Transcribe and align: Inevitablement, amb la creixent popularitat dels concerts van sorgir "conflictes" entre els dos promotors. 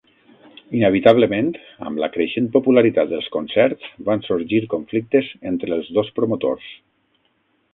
Inevitablement, 0.77 1.49
amb 1.89 2.01
la 2.03 2.09
creixent 2.15 2.47
popularitat 2.55 3.11
dels 3.11 3.27
concerts 3.35 3.91
van 4.09 4.25
sorgir 4.29 4.63
"conflictes" 4.73 5.31
entre 5.51 5.71
els 5.79 5.93
dos 5.99 6.11
promotors. 6.19 6.73